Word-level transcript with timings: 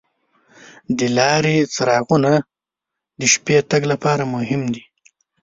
د 0.97 0.99
لارې 1.17 1.55
څراغونه 1.73 2.31
د 3.19 3.21
شپې 3.33 3.57
تګ 3.69 3.81
لپاره 3.91 4.23
مهم 4.35 4.61
دي. 4.73 4.83